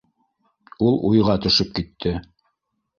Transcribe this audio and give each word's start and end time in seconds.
Ул 0.87 0.97
уйға 1.11 1.37
төшөп 1.47 1.73
китте: 1.79 2.19